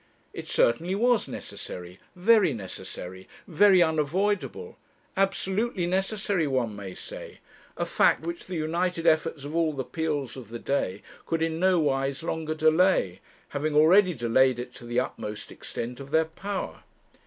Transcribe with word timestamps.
It 0.33 0.47
certainly 0.47 0.95
was 0.95 1.27
necessary, 1.27 1.99
very 2.15 2.55
necessary, 2.55 3.27
very 3.47 3.83
unavoidable; 3.83 4.79
absolutely 5.15 5.85
necessary 5.85 6.47
one 6.47 6.75
may 6.75 6.95
say; 6.95 7.37
a 7.77 7.85
fact, 7.85 8.25
which 8.25 8.47
the 8.47 8.55
united 8.55 9.05
efforts 9.05 9.43
of 9.43 9.55
all 9.55 9.73
the 9.73 9.83
Peels 9.83 10.35
of 10.35 10.49
the 10.49 10.57
day 10.57 11.03
could 11.27 11.43
in 11.43 11.59
nowise 11.59 12.23
longer 12.23 12.55
delay, 12.55 13.19
having 13.49 13.75
already 13.75 14.15
delayed 14.15 14.57
it 14.57 14.73
to 14.73 14.85
the 14.87 14.99
utmost 14.99 15.51
extent 15.51 15.99
of 15.99 16.09
their 16.09 16.25
power. 16.25 16.81